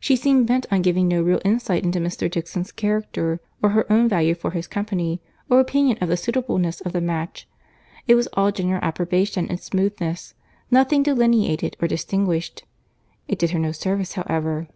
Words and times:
She 0.00 0.16
seemed 0.16 0.46
bent 0.46 0.66
on 0.70 0.82
giving 0.82 1.08
no 1.08 1.22
real 1.22 1.40
insight 1.46 1.82
into 1.82 1.98
Mr. 1.98 2.30
Dixon's 2.30 2.70
character, 2.70 3.40
or 3.62 3.70
her 3.70 3.90
own 3.90 4.06
value 4.06 4.34
for 4.34 4.50
his 4.50 4.66
company, 4.68 5.22
or 5.48 5.60
opinion 5.60 5.96
of 6.02 6.10
the 6.10 6.16
suitableness 6.18 6.82
of 6.82 6.92
the 6.92 7.00
match. 7.00 7.48
It 8.06 8.14
was 8.14 8.26
all 8.34 8.52
general 8.52 8.82
approbation 8.84 9.48
and 9.48 9.58
smoothness; 9.58 10.34
nothing 10.70 11.02
delineated 11.02 11.78
or 11.80 11.88
distinguished. 11.88 12.64
It 13.28 13.38
did 13.38 13.52
her 13.52 13.58
no 13.58 13.72
service 13.72 14.12
however. 14.12 14.68